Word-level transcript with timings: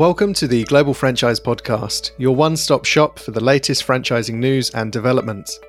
Welcome 0.00 0.32
to 0.32 0.48
the 0.48 0.64
Global 0.64 0.94
Franchise 0.94 1.38
Podcast, 1.38 2.12
your 2.16 2.34
one 2.34 2.56
stop 2.56 2.86
shop 2.86 3.18
for 3.18 3.32
the 3.32 3.44
latest 3.44 3.86
franchising 3.86 4.36
news 4.36 4.70
and 4.70 4.90
developments. 4.90 5.60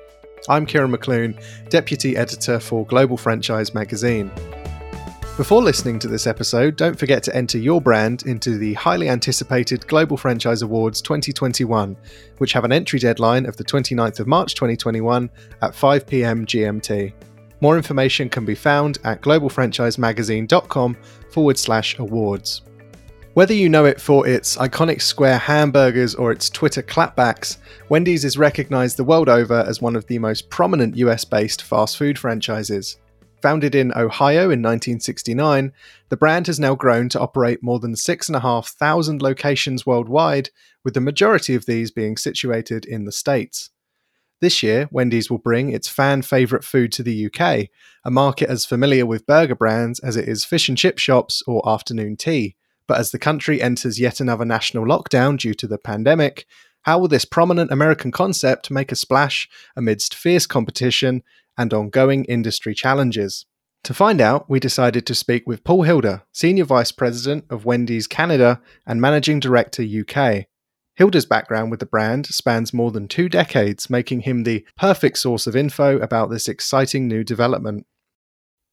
I'm 0.48 0.64
Kieran 0.64 0.90
McClune, 0.90 1.38
Deputy 1.68 2.16
Editor 2.16 2.58
for 2.58 2.86
Global 2.86 3.18
Franchise 3.18 3.74
Magazine. 3.74 4.30
Before 5.36 5.60
listening 5.60 5.98
to 5.98 6.08
this 6.08 6.26
episode, 6.26 6.76
don't 6.76 6.98
forget 6.98 7.22
to 7.24 7.36
enter 7.36 7.58
your 7.58 7.82
brand 7.82 8.22
into 8.22 8.56
the 8.56 8.72
highly 8.72 9.10
anticipated 9.10 9.86
Global 9.86 10.16
Franchise 10.16 10.62
Awards 10.62 11.02
2021, 11.02 11.94
which 12.38 12.54
have 12.54 12.64
an 12.64 12.72
entry 12.72 13.00
deadline 13.00 13.44
of 13.44 13.58
the 13.58 13.64
29th 13.64 14.18
of 14.18 14.26
March 14.26 14.54
2021 14.54 15.28
at 15.60 15.74
5 15.74 16.06
pm 16.06 16.46
GMT. 16.46 17.12
More 17.60 17.76
information 17.76 18.30
can 18.30 18.46
be 18.46 18.54
found 18.54 18.98
at 19.04 19.20
globalfranchisemagazine.com 19.20 20.96
forward 21.30 21.58
slash 21.58 21.98
awards. 21.98 22.62
Whether 23.34 23.54
you 23.54 23.70
know 23.70 23.86
it 23.86 23.98
for 23.98 24.26
its 24.26 24.58
iconic 24.58 25.00
square 25.00 25.38
hamburgers 25.38 26.14
or 26.14 26.32
its 26.32 26.50
Twitter 26.50 26.82
clapbacks, 26.82 27.56
Wendy's 27.88 28.26
is 28.26 28.36
recognized 28.36 28.98
the 28.98 29.04
world 29.04 29.30
over 29.30 29.64
as 29.66 29.80
one 29.80 29.96
of 29.96 30.06
the 30.06 30.18
most 30.18 30.50
prominent 30.50 30.98
US 30.98 31.24
based 31.24 31.62
fast 31.62 31.96
food 31.96 32.18
franchises. 32.18 32.98
Founded 33.40 33.74
in 33.74 33.90
Ohio 33.96 34.50
in 34.50 34.60
1969, 34.60 35.72
the 36.10 36.16
brand 36.18 36.46
has 36.46 36.60
now 36.60 36.74
grown 36.74 37.08
to 37.08 37.20
operate 37.20 37.62
more 37.62 37.80
than 37.80 37.96
6,500 37.96 39.22
locations 39.22 39.86
worldwide, 39.86 40.50
with 40.84 40.92
the 40.92 41.00
majority 41.00 41.54
of 41.54 41.64
these 41.64 41.90
being 41.90 42.18
situated 42.18 42.84
in 42.84 43.06
the 43.06 43.12
States. 43.12 43.70
This 44.42 44.62
year, 44.62 44.90
Wendy's 44.92 45.30
will 45.30 45.38
bring 45.38 45.70
its 45.70 45.88
fan 45.88 46.20
favourite 46.20 46.64
food 46.64 46.92
to 46.92 47.02
the 47.02 47.26
UK, 47.26 47.68
a 48.04 48.10
market 48.10 48.50
as 48.50 48.66
familiar 48.66 49.06
with 49.06 49.26
burger 49.26 49.54
brands 49.54 50.00
as 50.00 50.16
it 50.18 50.28
is 50.28 50.44
fish 50.44 50.68
and 50.68 50.76
chip 50.76 50.98
shops 50.98 51.42
or 51.46 51.66
afternoon 51.66 52.16
tea. 52.18 52.56
But 52.92 53.00
as 53.00 53.10
the 53.10 53.18
country 53.18 53.62
enters 53.62 53.98
yet 53.98 54.20
another 54.20 54.44
national 54.44 54.84
lockdown 54.84 55.38
due 55.38 55.54
to 55.54 55.66
the 55.66 55.78
pandemic, 55.78 56.44
how 56.82 56.98
will 56.98 57.08
this 57.08 57.24
prominent 57.24 57.72
American 57.72 58.12
concept 58.12 58.70
make 58.70 58.92
a 58.92 58.96
splash 58.96 59.48
amidst 59.74 60.14
fierce 60.14 60.44
competition 60.44 61.22
and 61.56 61.72
ongoing 61.72 62.26
industry 62.26 62.74
challenges? 62.74 63.46
To 63.84 63.94
find 63.94 64.20
out, 64.20 64.50
we 64.50 64.60
decided 64.60 65.06
to 65.06 65.14
speak 65.14 65.44
with 65.46 65.64
Paul 65.64 65.84
Hilder, 65.84 66.24
Senior 66.32 66.64
Vice 66.64 66.92
President 66.92 67.46
of 67.48 67.64
Wendy's 67.64 68.06
Canada 68.06 68.60
and 68.86 69.00
Managing 69.00 69.40
Director 69.40 69.82
UK. 69.82 70.48
Hilder's 70.94 71.24
background 71.24 71.70
with 71.70 71.80
the 71.80 71.86
brand 71.86 72.26
spans 72.26 72.74
more 72.74 72.90
than 72.90 73.08
two 73.08 73.30
decades, 73.30 73.88
making 73.88 74.20
him 74.20 74.42
the 74.42 74.66
perfect 74.76 75.16
source 75.16 75.46
of 75.46 75.56
info 75.56 75.98
about 76.00 76.28
this 76.28 76.46
exciting 76.46 77.08
new 77.08 77.24
development. 77.24 77.86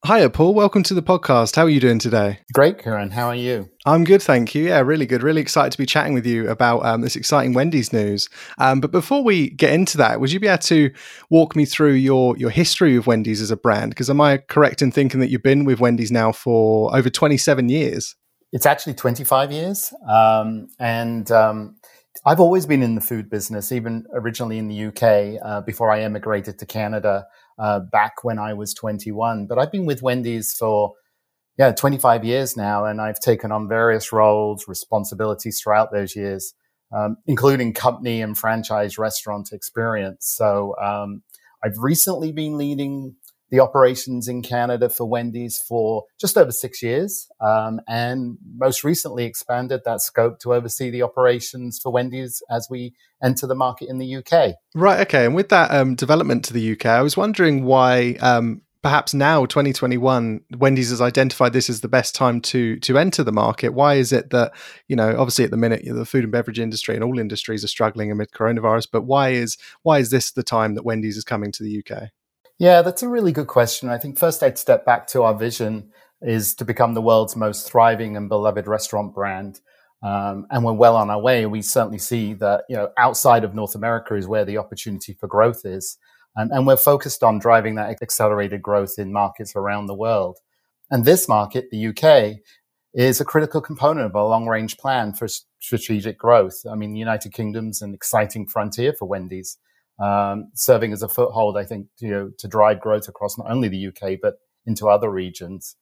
Hiya, 0.07 0.29
Paul. 0.29 0.53
Welcome 0.53 0.81
to 0.83 0.93
the 0.93 1.03
podcast. 1.03 1.57
How 1.57 1.63
are 1.63 1.69
you 1.69 1.81
doing 1.81 1.99
today? 1.99 2.39
Great, 2.53 2.79
Karen. 2.79 3.11
How 3.11 3.27
are 3.27 3.35
you? 3.35 3.69
I'm 3.85 4.05
good, 4.05 4.21
thank 4.21 4.55
you. 4.55 4.63
Yeah, 4.63 4.79
really 4.79 5.05
good. 5.05 5.21
Really 5.21 5.41
excited 5.41 5.73
to 5.73 5.77
be 5.77 5.85
chatting 5.85 6.13
with 6.13 6.25
you 6.25 6.49
about 6.49 6.85
um, 6.85 7.01
this 7.01 7.17
exciting 7.17 7.53
Wendy's 7.53 7.91
news. 7.91 8.29
Um, 8.59 8.79
but 8.79 8.91
before 8.91 9.25
we 9.25 9.49
get 9.49 9.73
into 9.73 9.97
that, 9.97 10.21
would 10.21 10.31
you 10.31 10.39
be 10.39 10.47
able 10.47 10.59
to 10.59 10.91
walk 11.29 11.53
me 11.53 11.65
through 11.65 11.93
your 11.93 12.37
your 12.37 12.49
history 12.49 12.97
with 12.97 13.07
Wendy's 13.07 13.41
as 13.41 13.51
a 13.51 13.57
brand? 13.57 13.89
Because 13.89 14.09
am 14.09 14.21
I 14.21 14.37
correct 14.37 14.81
in 14.81 14.89
thinking 14.89 15.19
that 15.19 15.29
you've 15.29 15.43
been 15.43 15.65
with 15.65 15.81
Wendy's 15.81 16.13
now 16.13 16.31
for 16.31 16.95
over 16.95 17.09
27 17.09 17.67
years? 17.67 18.15
It's 18.53 18.65
actually 18.65 18.93
25 18.93 19.51
years, 19.51 19.93
um, 20.09 20.69
and 20.79 21.29
um, 21.29 21.75
I've 22.25 22.39
always 22.39 22.65
been 22.65 22.81
in 22.81 22.95
the 22.95 23.01
food 23.01 23.29
business, 23.29 23.73
even 23.73 24.05
originally 24.13 24.57
in 24.57 24.69
the 24.69 24.85
UK 24.85 25.41
uh, 25.43 25.61
before 25.61 25.91
I 25.91 26.01
emigrated 26.01 26.57
to 26.59 26.65
Canada 26.65 27.27
uh, 27.59 27.81
back 27.91 28.23
when 28.23 28.39
I 28.39 28.53
was 28.53 28.73
21. 28.73 29.45
But 29.47 29.59
I've 29.59 29.71
been 29.71 29.85
with 29.85 30.01
Wendy's 30.01 30.53
for 30.53 30.93
yeah 31.57 31.71
25 31.71 32.23
years 32.23 32.55
now, 32.55 32.85
and 32.85 33.01
I've 33.01 33.19
taken 33.19 33.51
on 33.51 33.67
various 33.67 34.11
roles, 34.11 34.67
responsibilities 34.67 35.59
throughout 35.61 35.91
those 35.91 36.15
years, 36.15 36.53
um, 36.95 37.17
including 37.27 37.73
company 37.73 38.21
and 38.21 38.37
franchise 38.37 38.97
restaurant 38.97 39.49
experience. 39.51 40.33
So 40.35 40.75
um, 40.81 41.23
I've 41.63 41.77
recently 41.77 42.31
been 42.31 42.57
leading 42.57 43.15
the 43.49 43.59
operations 43.59 44.27
in 44.27 44.41
Canada 44.41 44.89
for 44.89 45.07
Wendy's 45.07 45.57
for 45.57 46.03
just 46.19 46.37
over 46.37 46.51
six 46.51 46.81
years, 46.83 47.27
um, 47.41 47.79
and 47.87 48.37
most 48.57 48.83
recently 48.83 49.25
expanded 49.25 49.81
that 49.85 50.01
scope 50.01 50.39
to 50.39 50.53
oversee 50.53 50.89
the 50.89 51.01
operations 51.01 51.79
for 51.81 51.91
Wendy's 51.91 52.41
as 52.49 52.67
we 52.69 52.93
enter 53.23 53.47
the 53.47 53.55
market 53.55 53.89
in 53.89 53.97
the 53.97 54.15
UK. 54.17 54.55
Right. 54.75 54.99
Okay. 55.01 55.25
And 55.25 55.35
with 55.35 55.49
that 55.49 55.71
um, 55.71 55.95
development 55.95 56.45
to 56.45 56.53
the 56.53 56.71
UK, 56.73 56.85
I 56.85 57.01
was 57.01 57.17
wondering 57.17 57.65
why. 57.65 58.17
Um, 58.19 58.61
perhaps 58.81 59.13
now, 59.13 59.45
2021, 59.45 60.41
Wendy's 60.57 60.89
has 60.89 61.01
identified 61.01 61.53
this 61.53 61.69
as 61.69 61.81
the 61.81 61.87
best 61.87 62.15
time 62.15 62.39
to 62.41 62.79
to 62.79 62.97
enter 62.97 63.23
the 63.23 63.31
market. 63.31 63.73
Why 63.73 63.95
is 63.95 64.11
it 64.11 64.29
that 64.29 64.53
you 64.87 64.95
know, 64.95 65.09
obviously 65.17 65.45
at 65.45 65.51
the 65.51 65.57
minute, 65.57 65.83
the 65.85 66.05
food 66.05 66.23
and 66.23 66.31
beverage 66.31 66.59
industry 66.59 66.95
and 66.95 67.03
all 67.03 67.19
industries 67.19 67.63
are 67.63 67.67
struggling 67.67 68.11
amid 68.11 68.31
coronavirus, 68.31 68.87
but 68.91 69.03
why 69.03 69.29
is 69.29 69.57
why 69.83 69.99
is 69.99 70.11
this 70.11 70.31
the 70.31 70.43
time 70.43 70.75
that 70.75 70.85
Wendy's 70.85 71.17
is 71.17 71.23
coming 71.23 71.51
to 71.53 71.63
the 71.63 71.83
UK? 71.83 72.09
Yeah, 72.59 72.81
that's 72.81 73.03
a 73.03 73.09
really 73.09 73.31
good 73.31 73.47
question. 73.47 73.87
I 73.87 73.97
think 73.97 74.17
first 74.19 74.43
I'd 74.43 74.57
step 74.57 74.85
back 74.85 75.07
to 75.07 75.23
our 75.23 75.33
vision 75.33 75.91
is 76.21 76.53
to 76.55 76.65
become 76.65 76.93
the 76.93 77.01
world's 77.01 77.37
most 77.37 77.71
thriving 77.71 78.17
and 78.17 78.27
beloved 78.27 78.67
restaurant 78.67 79.15
brand. 79.15 79.61
Um, 80.03 80.45
and 80.51 80.63
we're 80.65 80.73
well 80.73 80.97
on 80.97 81.09
our 81.09 81.21
way. 81.21 81.45
We 81.45 81.61
certainly 81.61 81.99
see 81.99 82.33
that, 82.35 82.65
you 82.67 82.75
know, 82.75 82.89
outside 82.97 83.45
of 83.45 83.55
North 83.55 83.75
America 83.75 84.15
is 84.15 84.27
where 84.27 84.43
the 84.43 84.57
opportunity 84.57 85.13
for 85.13 85.27
growth 85.27 85.61
is. 85.63 85.97
And, 86.35 86.51
and 86.51 86.67
we're 86.67 86.77
focused 86.77 87.23
on 87.23 87.39
driving 87.39 87.75
that 87.75 88.01
accelerated 88.01 88.61
growth 88.61 88.95
in 88.97 89.13
markets 89.13 89.55
around 89.55 89.87
the 89.87 89.95
world. 89.95 90.39
And 90.91 91.05
this 91.05 91.29
market, 91.29 91.69
the 91.71 91.87
UK, 91.87 92.41
is 92.93 93.21
a 93.21 93.25
critical 93.25 93.61
component 93.61 94.07
of 94.07 94.15
a 94.15 94.25
long 94.25 94.47
range 94.47 94.77
plan 94.77 95.13
for 95.13 95.27
strategic 95.59 96.17
growth. 96.17 96.65
I 96.69 96.75
mean, 96.75 96.91
the 96.91 96.99
United 96.99 97.33
Kingdom's 97.33 97.81
an 97.81 97.93
exciting 97.93 98.47
frontier 98.47 98.93
for 98.93 99.07
Wendy's 99.07 99.57
um, 100.01 100.51
serving 100.53 100.93
as 100.93 101.01
a 101.01 101.09
foothold, 101.09 101.57
I 101.57 101.65
think, 101.65 101.87
you 101.99 102.09
know, 102.09 102.31
to 102.37 102.47
drive 102.47 102.79
growth 102.79 103.07
across 103.07 103.37
not 103.37 103.49
only 103.49 103.67
the 103.67 103.87
UK, 103.87 104.19
but 104.21 104.35
into 104.65 104.87
other 104.87 105.09
regions. 105.09 105.75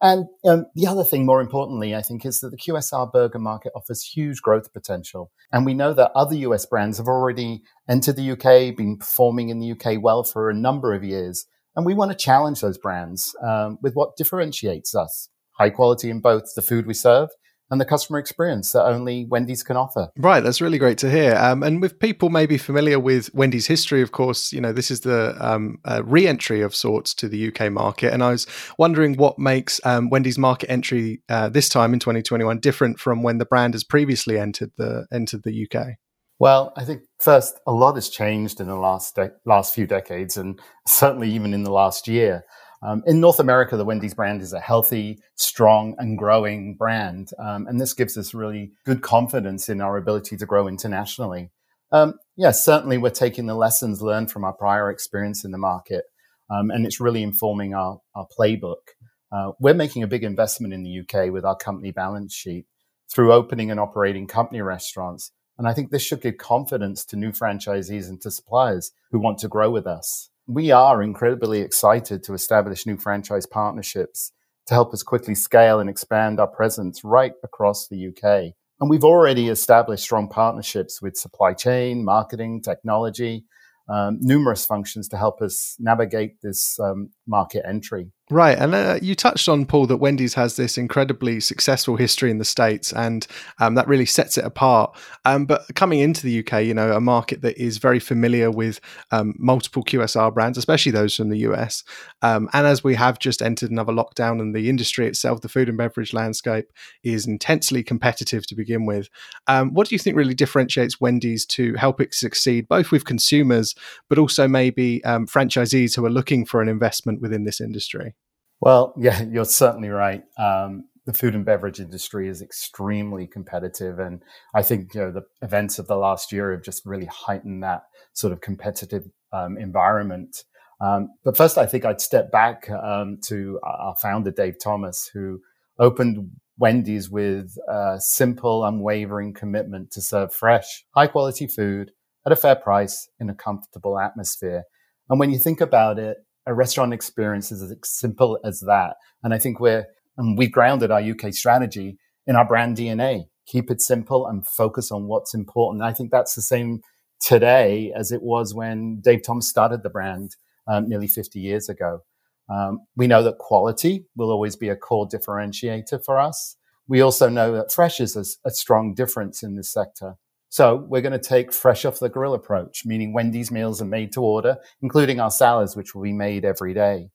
And 0.00 0.26
um, 0.44 0.66
the 0.74 0.88
other 0.88 1.04
thing, 1.04 1.24
more 1.24 1.40
importantly, 1.40 1.94
I 1.94 2.02
think, 2.02 2.26
is 2.26 2.40
that 2.40 2.50
the 2.50 2.56
QSR 2.56 3.12
burger 3.12 3.38
market 3.38 3.72
offers 3.76 4.02
huge 4.02 4.42
growth 4.42 4.72
potential. 4.72 5.30
And 5.52 5.64
we 5.64 5.74
know 5.74 5.94
that 5.94 6.10
other 6.14 6.34
US 6.34 6.66
brands 6.66 6.98
have 6.98 7.06
already 7.06 7.62
entered 7.88 8.16
the 8.16 8.32
UK, 8.32 8.76
been 8.76 8.98
performing 8.98 9.48
in 9.48 9.60
the 9.60 9.70
UK 9.70 10.02
well 10.02 10.24
for 10.24 10.50
a 10.50 10.54
number 10.54 10.92
of 10.92 11.04
years. 11.04 11.46
And 11.76 11.86
we 11.86 11.94
want 11.94 12.10
to 12.10 12.16
challenge 12.16 12.60
those 12.60 12.78
brands 12.78 13.34
um, 13.46 13.78
with 13.80 13.94
what 13.94 14.16
differentiates 14.16 14.94
us 14.94 15.28
high 15.52 15.70
quality 15.70 16.10
in 16.10 16.20
both 16.20 16.54
the 16.54 16.62
food 16.62 16.86
we 16.86 16.94
serve 16.94 17.28
and 17.72 17.80
the 17.80 17.86
customer 17.86 18.18
experience 18.18 18.72
that 18.72 18.84
only 18.84 19.24
Wendy's 19.24 19.62
can 19.62 19.78
offer. 19.78 20.10
Right, 20.18 20.40
that's 20.40 20.60
really 20.60 20.76
great 20.76 20.98
to 20.98 21.10
hear. 21.10 21.34
Um, 21.36 21.62
and 21.62 21.80
with 21.80 21.98
people 21.98 22.28
maybe 22.28 22.58
familiar 22.58 23.00
with 23.00 23.34
Wendy's 23.34 23.66
history, 23.66 24.02
of 24.02 24.12
course, 24.12 24.52
you 24.52 24.60
know 24.60 24.72
this 24.72 24.90
is 24.90 25.00
the 25.00 25.34
um, 25.40 25.78
uh, 25.86 26.02
re-entry 26.04 26.60
of 26.60 26.74
sorts 26.74 27.14
to 27.14 27.28
the 27.28 27.48
UK 27.48 27.72
market, 27.72 28.12
and 28.12 28.22
I 28.22 28.30
was 28.30 28.46
wondering 28.78 29.16
what 29.16 29.38
makes 29.38 29.80
um, 29.84 30.10
Wendy's 30.10 30.38
market 30.38 30.70
entry 30.70 31.22
uh, 31.30 31.48
this 31.48 31.70
time 31.70 31.94
in 31.94 31.98
2021 31.98 32.60
different 32.60 33.00
from 33.00 33.22
when 33.22 33.38
the 33.38 33.46
brand 33.46 33.72
has 33.72 33.84
previously 33.84 34.38
entered 34.38 34.70
the 34.76 35.06
entered 35.10 35.42
the 35.42 35.66
UK. 35.66 35.94
Well, 36.38 36.74
I 36.76 36.84
think 36.84 37.02
first 37.20 37.58
a 37.66 37.72
lot 37.72 37.94
has 37.94 38.10
changed 38.10 38.60
in 38.60 38.66
the 38.66 38.76
last 38.76 39.14
de- 39.14 39.32
last 39.46 39.74
few 39.74 39.86
decades, 39.86 40.36
and 40.36 40.60
certainly 40.86 41.30
even 41.30 41.54
in 41.54 41.62
the 41.62 41.72
last 41.72 42.06
year. 42.06 42.44
Um, 42.84 43.02
in 43.06 43.20
North 43.20 43.38
America, 43.38 43.76
the 43.76 43.84
Wendy's 43.84 44.14
brand 44.14 44.42
is 44.42 44.52
a 44.52 44.60
healthy, 44.60 45.20
strong, 45.36 45.94
and 45.98 46.18
growing 46.18 46.74
brand. 46.74 47.30
Um, 47.38 47.66
and 47.68 47.80
this 47.80 47.94
gives 47.94 48.18
us 48.18 48.34
really 48.34 48.72
good 48.84 49.02
confidence 49.02 49.68
in 49.68 49.80
our 49.80 49.96
ability 49.96 50.36
to 50.36 50.46
grow 50.46 50.66
internationally. 50.66 51.50
Um, 51.92 52.14
yes, 52.36 52.56
yeah, 52.56 52.74
certainly 52.74 52.98
we're 52.98 53.10
taking 53.10 53.46
the 53.46 53.54
lessons 53.54 54.02
learned 54.02 54.32
from 54.32 54.44
our 54.44 54.54
prior 54.54 54.90
experience 54.90 55.44
in 55.44 55.52
the 55.52 55.58
market, 55.58 56.04
um, 56.50 56.70
and 56.70 56.86
it's 56.86 57.00
really 57.00 57.22
informing 57.22 57.74
our, 57.74 58.00
our 58.16 58.26
playbook. 58.36 58.94
Uh, 59.30 59.52
we're 59.60 59.74
making 59.74 60.02
a 60.02 60.08
big 60.08 60.24
investment 60.24 60.74
in 60.74 60.82
the 60.82 61.00
UK 61.00 61.30
with 61.30 61.44
our 61.44 61.56
company 61.56 61.92
balance 61.92 62.34
sheet 62.34 62.66
through 63.12 63.32
opening 63.32 63.70
and 63.70 63.78
operating 63.78 64.26
company 64.26 64.60
restaurants. 64.60 65.32
And 65.58 65.68
I 65.68 65.74
think 65.74 65.90
this 65.90 66.02
should 66.02 66.22
give 66.22 66.38
confidence 66.38 67.04
to 67.06 67.16
new 67.16 67.30
franchisees 67.30 68.08
and 68.08 68.20
to 68.22 68.30
suppliers 68.30 68.90
who 69.10 69.20
want 69.20 69.38
to 69.38 69.48
grow 69.48 69.70
with 69.70 69.86
us 69.86 70.30
we 70.46 70.70
are 70.70 71.02
incredibly 71.02 71.60
excited 71.60 72.22
to 72.24 72.34
establish 72.34 72.86
new 72.86 72.96
franchise 72.96 73.46
partnerships 73.46 74.32
to 74.66 74.74
help 74.74 74.92
us 74.92 75.02
quickly 75.02 75.34
scale 75.34 75.80
and 75.80 75.88
expand 75.88 76.40
our 76.40 76.46
presence 76.46 77.02
right 77.04 77.32
across 77.44 77.88
the 77.88 78.08
UK. 78.08 78.52
And 78.80 78.90
we've 78.90 79.04
already 79.04 79.48
established 79.48 80.04
strong 80.04 80.28
partnerships 80.28 81.00
with 81.00 81.16
supply 81.16 81.52
chain, 81.52 82.04
marketing, 82.04 82.62
technology, 82.62 83.44
um, 83.88 84.18
numerous 84.20 84.64
functions 84.64 85.08
to 85.08 85.16
help 85.16 85.40
us 85.40 85.76
navigate 85.78 86.40
this 86.42 86.78
um, 86.80 87.10
market 87.26 87.64
entry. 87.66 88.10
Right. 88.32 88.56
And 88.56 88.74
uh, 88.74 88.98
you 89.02 89.14
touched 89.14 89.46
on, 89.46 89.66
Paul, 89.66 89.86
that 89.88 89.98
Wendy's 89.98 90.32
has 90.32 90.56
this 90.56 90.78
incredibly 90.78 91.38
successful 91.38 91.96
history 91.96 92.30
in 92.30 92.38
the 92.38 92.46
States, 92.46 92.90
and 92.90 93.26
um, 93.60 93.74
that 93.74 93.86
really 93.86 94.06
sets 94.06 94.38
it 94.38 94.44
apart. 94.46 94.96
Um, 95.26 95.44
but 95.44 95.66
coming 95.74 96.00
into 96.00 96.22
the 96.22 96.38
UK, 96.38 96.64
you 96.64 96.72
know, 96.72 96.92
a 96.92 97.00
market 97.00 97.42
that 97.42 97.58
is 97.58 97.76
very 97.76 97.98
familiar 97.98 98.50
with 98.50 98.80
um, 99.10 99.34
multiple 99.36 99.84
QSR 99.84 100.32
brands, 100.32 100.56
especially 100.56 100.92
those 100.92 101.14
from 101.14 101.28
the 101.28 101.40
US. 101.40 101.84
Um, 102.22 102.48
and 102.54 102.66
as 102.66 102.82
we 102.82 102.94
have 102.94 103.18
just 103.18 103.42
entered 103.42 103.70
another 103.70 103.92
lockdown, 103.92 104.40
and 104.40 104.56
the 104.56 104.70
industry 104.70 105.06
itself, 105.06 105.42
the 105.42 105.50
food 105.50 105.68
and 105.68 105.76
beverage 105.76 106.14
landscape, 106.14 106.72
is 107.04 107.26
intensely 107.26 107.82
competitive 107.82 108.46
to 108.46 108.54
begin 108.54 108.86
with. 108.86 109.10
Um, 109.46 109.74
what 109.74 109.88
do 109.88 109.94
you 109.94 109.98
think 109.98 110.16
really 110.16 110.32
differentiates 110.32 110.98
Wendy's 110.98 111.44
to 111.48 111.74
help 111.74 112.00
it 112.00 112.14
succeed, 112.14 112.66
both 112.66 112.92
with 112.92 113.04
consumers, 113.04 113.74
but 114.08 114.16
also 114.18 114.48
maybe 114.48 115.04
um, 115.04 115.26
franchisees 115.26 115.96
who 115.96 116.06
are 116.06 116.10
looking 116.10 116.46
for 116.46 116.62
an 116.62 116.70
investment 116.70 117.20
within 117.20 117.44
this 117.44 117.60
industry? 117.60 118.14
Well, 118.62 118.94
yeah, 118.98 119.22
you're 119.22 119.44
certainly 119.44 119.88
right. 119.90 120.22
Um, 120.38 120.84
the 121.04 121.12
food 121.12 121.34
and 121.34 121.44
beverage 121.44 121.80
industry 121.80 122.28
is 122.28 122.40
extremely 122.40 123.26
competitive, 123.26 123.98
and 123.98 124.22
I 124.54 124.62
think 124.62 124.94
you 124.94 125.00
know 125.00 125.10
the 125.10 125.24
events 125.42 125.80
of 125.80 125.88
the 125.88 125.96
last 125.96 126.30
year 126.30 126.52
have 126.52 126.62
just 126.62 126.86
really 126.86 127.06
heightened 127.06 127.64
that 127.64 127.82
sort 128.12 128.32
of 128.32 128.40
competitive 128.40 129.06
um, 129.32 129.58
environment. 129.58 130.44
Um, 130.80 131.08
but 131.24 131.36
first, 131.36 131.58
I 131.58 131.66
think 131.66 131.84
I'd 131.84 132.00
step 132.00 132.30
back 132.30 132.70
um, 132.70 133.18
to 133.26 133.58
our 133.64 133.96
founder 133.96 134.30
Dave 134.30 134.56
Thomas, 134.62 135.10
who 135.12 135.40
opened 135.76 136.30
Wendy's 136.56 137.10
with 137.10 137.56
a 137.68 137.96
simple, 137.98 138.64
unwavering 138.64 139.34
commitment 139.34 139.90
to 139.92 140.00
serve 140.00 140.32
fresh, 140.32 140.84
high 140.94 141.08
quality 141.08 141.48
food 141.48 141.90
at 142.24 142.30
a 142.30 142.36
fair 142.36 142.54
price 142.54 143.08
in 143.18 143.28
a 143.28 143.34
comfortable 143.34 143.98
atmosphere. 143.98 144.62
And 145.10 145.18
when 145.18 145.32
you 145.32 145.38
think 145.38 145.60
about 145.60 145.98
it, 145.98 146.18
a 146.46 146.54
restaurant 146.54 146.92
experience 146.92 147.52
is 147.52 147.62
as 147.62 147.74
simple 147.84 148.38
as 148.44 148.60
that. 148.60 148.96
And 149.22 149.32
I 149.32 149.38
think 149.38 149.60
we're, 149.60 149.86
and 150.16 150.36
we've 150.36 150.52
grounded 150.52 150.90
our 150.90 151.00
UK 151.00 151.32
strategy 151.32 151.98
in 152.26 152.36
our 152.36 152.46
brand 152.46 152.76
DNA. 152.76 153.24
Keep 153.46 153.70
it 153.70 153.80
simple 153.80 154.26
and 154.26 154.46
focus 154.46 154.90
on 154.90 155.06
what's 155.06 155.34
important. 155.34 155.82
I 155.82 155.92
think 155.92 156.10
that's 156.10 156.34
the 156.34 156.42
same 156.42 156.80
today 157.20 157.92
as 157.96 158.12
it 158.12 158.22
was 158.22 158.54
when 158.54 159.00
Dave 159.00 159.22
Thomas 159.24 159.48
started 159.48 159.82
the 159.82 159.90
brand 159.90 160.36
um, 160.66 160.88
nearly 160.88 161.08
50 161.08 161.38
years 161.40 161.68
ago. 161.68 162.02
Um, 162.48 162.80
we 162.96 163.06
know 163.06 163.22
that 163.22 163.38
quality 163.38 164.06
will 164.16 164.30
always 164.30 164.56
be 164.56 164.68
a 164.68 164.76
core 164.76 165.08
differentiator 165.08 166.04
for 166.04 166.18
us. 166.18 166.56
We 166.88 167.00
also 167.00 167.28
know 167.28 167.52
that 167.52 167.72
fresh 167.72 168.00
is 168.00 168.16
a, 168.16 168.48
a 168.48 168.50
strong 168.50 168.94
difference 168.94 169.42
in 169.42 169.56
this 169.56 169.72
sector. 169.72 170.16
So 170.52 170.84
we're 170.86 171.00
going 171.00 171.18
to 171.18 171.18
take 171.18 171.50
fresh 171.50 171.86
off 171.86 171.98
the 171.98 172.10
grill 172.10 172.34
approach, 172.34 172.82
meaning 172.84 173.14
Wendy's 173.14 173.50
meals 173.50 173.80
are 173.80 173.86
made 173.86 174.12
to 174.12 174.20
order, 174.20 174.58
including 174.82 175.18
our 175.18 175.30
salads, 175.30 175.74
which 175.74 175.94
will 175.94 176.02
be 176.02 176.12
made 176.12 176.44
every 176.44 176.74
day. 176.74 177.08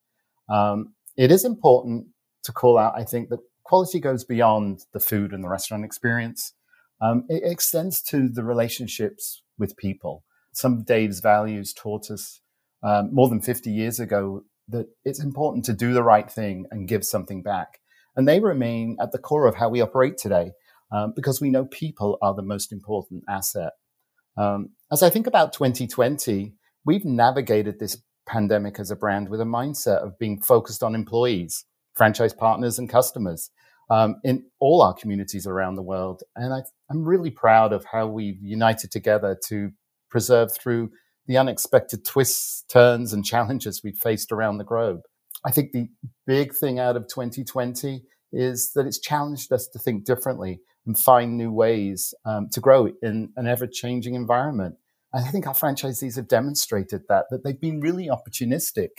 Um, 0.50 0.96
it 1.16 1.32
is 1.32 1.46
important 1.46 2.08
to 2.46 2.52
call 2.52 2.80
out, 2.80 2.96
I 2.98 3.04
think, 3.04 3.30
that 3.30 3.42
quality 3.64 4.00
goes 4.00 4.24
beyond 4.24 4.86
the 4.92 5.00
food 5.00 5.34
and 5.34 5.44
the 5.44 5.50
restaurant 5.50 5.86
experience. 5.86 6.56
Um, 7.00 7.26
it 7.30 7.44
extends 7.46 8.02
to 8.06 8.28
the 8.28 8.44
relationships 8.44 9.44
with 9.56 9.78
people. 9.78 10.24
Some 10.52 10.74
of 10.74 10.88
Dave's 10.88 11.20
values 11.20 11.76
taught 11.76 12.10
us 12.10 12.42
um, 12.82 13.14
more 13.14 13.30
than 13.30 13.40
50 13.40 13.70
years 13.70 14.00
ago 14.00 14.46
that 14.68 14.88
it's 15.06 15.24
important 15.24 15.64
to 15.66 15.74
do 15.74 15.94
the 15.94 16.02
right 16.02 16.28
thing 16.28 16.66
and 16.72 16.88
give 16.88 17.04
something 17.04 17.44
back. 17.44 17.82
And 18.16 18.28
they 18.28 18.40
remain 18.40 18.98
at 19.00 19.12
the 19.12 19.20
core 19.20 19.46
of 19.46 19.58
how 19.58 19.70
we 19.70 19.80
operate 19.80 20.18
today 20.18 20.54
um, 20.92 21.14
because 21.16 21.42
we 21.42 21.50
know 21.50 21.66
people 21.66 22.18
are 22.22 22.34
the 22.34 22.42
most 22.42 22.72
important 22.72 23.24
asset. 23.30 23.74
Um, 24.38 24.70
as 24.92 25.04
I 25.04 25.10
think 25.10 25.28
about 25.28 25.54
2020, 25.54 26.54
we've 26.86 27.06
navigated 27.06 27.80
this 27.80 28.02
pandemic 28.28 28.80
as 28.80 28.92
a 28.92 28.96
brand 28.96 29.30
with 29.30 29.42
a 29.42 29.46
mindset 29.46 29.98
of 29.98 30.20
being 30.20 30.42
focused 30.42 30.84
on 30.84 30.96
employees, 30.96 31.66
franchise 31.96 32.34
partners, 32.34 32.78
and 32.78 32.90
customers 32.90 33.50
um, 33.90 34.16
in 34.24 34.46
all 34.60 34.82
our 34.82 34.94
communities 34.94 35.48
around 35.48 35.76
the 35.76 35.82
world. 35.82 36.22
And 36.36 36.54
I, 36.54 36.62
I'm 36.90 37.04
really 37.04 37.32
proud 37.32 37.74
of 37.74 37.86
how 37.92 38.08
we've 38.08 38.42
united 38.42 38.92
together 38.92 39.38
to 39.48 39.72
preserve 40.10 40.54
through 40.54 40.92
the 41.26 41.38
unexpected 41.38 42.06
twists, 42.06 42.64
turns, 42.70 43.14
and 43.14 43.26
challenges 43.26 43.82
we've 43.84 43.98
faced 43.98 44.32
around 44.32 44.58
the 44.58 44.64
globe. 44.64 45.02
I 45.46 45.52
think 45.52 45.72
the 45.72 45.90
big 46.26 46.54
thing 46.54 46.80
out 46.80 46.96
of 46.96 47.08
2020 47.08 48.04
is 48.32 48.72
that 48.76 48.86
it's 48.86 49.00
challenged 49.00 49.52
us 49.52 49.68
to 49.68 49.80
think 49.80 50.06
differently 50.06 50.60
and 50.88 50.98
find 50.98 51.38
new 51.38 51.52
ways 51.52 52.14
um, 52.26 52.48
to 52.54 52.60
grow 52.60 52.90
in 53.04 53.30
an 53.36 53.46
ever 53.46 53.68
changing 53.68 54.16
environment. 54.16 54.76
And 55.14 55.26
I 55.26 55.30
think 55.30 55.46
our 55.46 55.54
franchisees 55.54 56.16
have 56.16 56.28
demonstrated 56.28 57.04
that, 57.10 57.26
that 57.30 57.44
they've 57.44 57.60
been 57.60 57.82
really 57.82 58.08
opportunistic. 58.08 58.90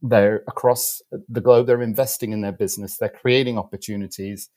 They're 0.00 0.42
across 0.46 1.02
the 1.28 1.40
globe, 1.40 1.66
they're 1.66 1.82
investing 1.82 2.32
in 2.32 2.42
their 2.42 2.52
business, 2.52 2.96
they're 2.96 3.08
creating 3.08 3.58
opportunities, 3.58 4.48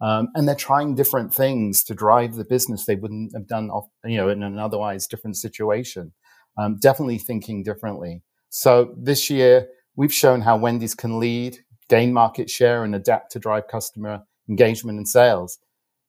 um, 0.00 0.28
and 0.34 0.46
they're 0.46 0.54
trying 0.54 0.94
different 0.94 1.32
things 1.32 1.82
to 1.84 1.94
drive 1.94 2.34
the 2.34 2.44
business 2.44 2.84
they 2.84 2.96
wouldn't 2.96 3.32
have 3.34 3.46
done, 3.46 3.70
off, 3.70 3.86
you 4.04 4.16
know, 4.16 4.28
in 4.28 4.42
an 4.42 4.58
otherwise 4.58 5.06
different 5.06 5.36
situation. 5.36 6.12
Um, 6.58 6.78
definitely 6.78 7.18
thinking 7.18 7.62
differently. 7.62 8.22
So 8.50 8.94
this 8.96 9.30
year, 9.30 9.68
we've 9.96 10.12
shown 10.12 10.42
how 10.42 10.56
Wendy's 10.56 10.94
can 10.94 11.18
lead, 11.18 11.58
gain 11.88 12.12
market 12.12 12.50
share, 12.50 12.84
and 12.84 12.94
adapt 12.94 13.32
to 13.32 13.38
drive 13.38 13.68
customer 13.68 14.24
engagement 14.48 14.98
and 14.98 15.08
sales 15.08 15.58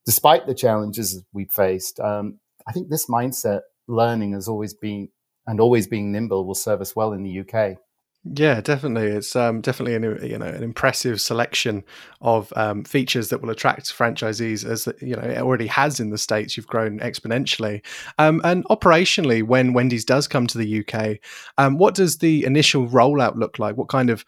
despite 0.06 0.48
the 0.48 0.56
challenges 0.56 1.24
we've 1.34 1.52
faced, 1.52 2.00
um, 2.00 2.40
I 2.68 2.72
think 2.72 2.90
this 2.90 3.08
mindset 3.08 3.62
learning 3.88 4.34
has 4.34 4.48
always 4.48 4.74
been 4.74 5.10
and 5.48 5.60
always 5.60 5.88
being 5.88 6.12
nimble 6.12 6.46
will 6.46 6.56
serve 6.56 6.82
us 6.82 6.96
well 6.96 7.14
in 7.14 7.24
the 7.24 7.40
UK. 7.40 7.78
Yeah, 8.24 8.62
definitely. 8.62 9.08
It's 9.08 9.36
um, 9.36 9.62
definitely 9.62 9.96
an 9.96 10.30
you 10.30 10.38
know 10.38 10.46
an 10.46 10.62
impressive 10.62 11.20
selection 11.20 11.84
of 12.22 12.54
um, 12.56 12.84
features 12.84 13.30
that 13.30 13.42
will 13.42 13.50
attract 13.50 13.92
franchisees, 13.98 14.64
as 14.64 14.88
you 15.02 15.16
know 15.16 15.24
it 15.24 15.40
already 15.40 15.66
has 15.66 16.00
in 16.00 16.12
the 16.12 16.20
states. 16.20 16.56
You've 16.56 16.68
grown 16.68 17.00
exponentially, 17.00 17.84
um, 18.20 18.40
and 18.44 18.64
operationally, 18.66 19.42
when 19.42 19.74
Wendy's 19.74 20.06
does 20.06 20.28
come 20.28 20.46
to 20.48 20.60
the 20.60 20.86
UK, 20.86 21.18
um, 21.58 21.80
what 21.80 21.96
does 21.96 22.20
the 22.20 22.46
initial 22.46 22.88
rollout 22.88 23.38
look 23.38 23.58
like? 23.58 23.76
What 23.76 23.90
kind 23.90 24.12
of 24.12 24.24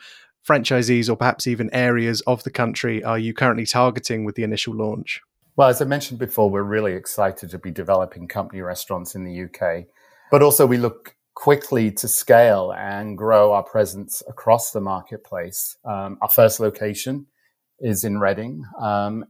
franchisees, 0.47 1.07
or 1.07 1.15
perhaps 1.15 1.45
even 1.45 1.71
areas 1.71 2.21
of 2.21 2.43
the 2.43 2.51
country, 2.51 3.03
are 3.03 3.19
you 3.19 3.31
currently 3.31 3.67
targeting 3.67 4.25
with 4.25 4.33
the 4.33 4.43
initial 4.43 4.75
launch? 4.75 5.21
Well, 5.55 5.69
as 5.69 5.83
I 5.83 5.85
mentioned 5.85 6.17
before, 6.17 6.50
we're 6.50 6.63
really 6.63 6.94
excited 6.94 7.51
to 7.51 7.59
be 7.59 7.69
developing 7.69 8.27
company 8.27 8.61
restaurants 8.61 9.13
in 9.13 9.23
the 9.23 9.44
UK, 9.44 9.85
but 10.31 10.41
also 10.41 10.65
we 10.65 10.77
look 10.77 11.15
quickly 11.35 11.91
to 11.91 12.07
scale 12.07 12.73
and 12.75 13.15
grow 13.15 13.53
our 13.53 13.61
presence 13.61 14.23
across 14.27 14.71
the 14.71 14.81
marketplace. 14.81 15.77
Um, 15.85 16.17
our 16.23 16.29
first 16.29 16.59
location 16.59 17.27
is 17.79 18.03
in 18.03 18.19
Reading. 18.19 18.63
Um, 18.81 19.25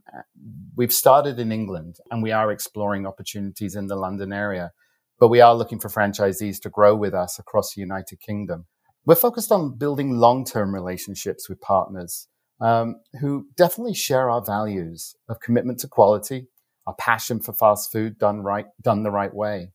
we've 0.74 0.94
started 0.94 1.38
in 1.38 1.52
England 1.52 1.96
and 2.10 2.22
we 2.22 2.32
are 2.32 2.50
exploring 2.50 3.06
opportunities 3.06 3.76
in 3.76 3.88
the 3.88 3.96
London 3.96 4.32
area, 4.32 4.72
but 5.20 5.28
we 5.28 5.42
are 5.42 5.54
looking 5.54 5.78
for 5.78 5.90
franchisees 5.90 6.58
to 6.62 6.70
grow 6.70 6.96
with 6.96 7.12
us 7.12 7.38
across 7.38 7.74
the 7.74 7.82
United 7.82 8.20
Kingdom. 8.20 8.64
We're 9.04 9.14
focused 9.14 9.52
on 9.52 9.76
building 9.76 10.16
long-term 10.16 10.74
relationships 10.74 11.50
with 11.50 11.60
partners 11.60 12.28
um, 12.60 13.00
who 13.20 13.46
definitely 13.56 13.94
share 13.94 14.30
our 14.30 14.44
values 14.44 15.14
of 15.28 15.40
commitment 15.40 15.80
to 15.80 15.88
quality, 15.88 16.48
our 16.86 16.94
passion 16.94 17.40
for 17.40 17.52
fast 17.52 17.90
food 17.90 18.18
done 18.18 18.42
right, 18.42 18.66
done 18.80 19.02
the 19.02 19.10
right 19.10 19.34
way. 19.34 19.72